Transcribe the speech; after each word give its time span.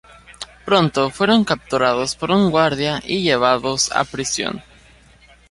Pronto 0.65 1.11
fueron 1.11 1.45
capturados 1.45 2.15
por 2.15 2.31
un 2.31 2.49
guardia 2.49 3.03
y 3.05 3.21
llevados 3.21 3.91
a 3.91 4.03
prisión. 4.03 4.63